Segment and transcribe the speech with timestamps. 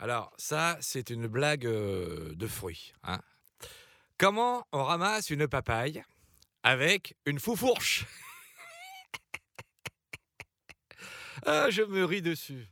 [0.00, 2.92] Alors, ça, c'est une blague euh, de fruits.
[3.02, 3.20] hein.
[4.18, 6.02] Comment on ramasse une papaye
[6.62, 8.06] avec une foufourche?
[11.46, 12.70] Ah, je me ris dessus.